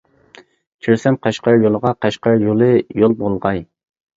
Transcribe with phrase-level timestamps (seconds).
[0.87, 2.71] كىرسەم قەشقەر يولىغا، قەشقەر يولى
[3.05, 3.67] يول بولغاي.